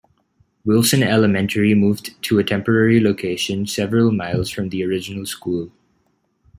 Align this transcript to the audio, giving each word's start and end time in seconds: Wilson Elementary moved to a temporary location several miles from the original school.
Wilson 0.65 1.03
Elementary 1.03 1.75
moved 1.75 2.19
to 2.23 2.39
a 2.39 2.43
temporary 2.43 2.99
location 2.99 3.67
several 3.67 4.11
miles 4.11 4.49
from 4.49 4.69
the 4.69 4.83
original 4.83 5.27
school. 5.27 5.71